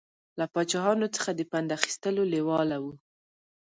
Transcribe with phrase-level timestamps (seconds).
[0.39, 2.85] له پاچاهانو څخه د پند اخیستلو لېواله و.